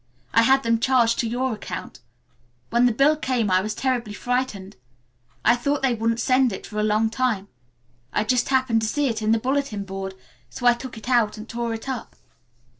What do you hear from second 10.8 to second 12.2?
it out and tore it up.